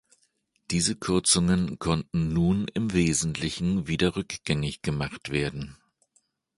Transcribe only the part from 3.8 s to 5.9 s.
wieder rückgängig gemacht werden.